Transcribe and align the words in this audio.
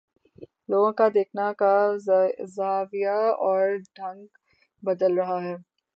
لوگوں 0.69 0.91
کا 0.93 1.07
دیکھنے 1.13 1.47
کا 1.57 1.73
زاویہ 2.55 3.17
اور 3.41 3.63
ڈھنگ 3.95 4.25
بدل 4.83 5.17
رہا 5.17 5.41
ہے۔ 5.43 5.55